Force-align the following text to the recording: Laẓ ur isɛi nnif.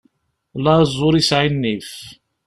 Laẓ 0.63 0.93
ur 1.07 1.13
isɛi 1.15 1.49
nnif. 1.53 1.91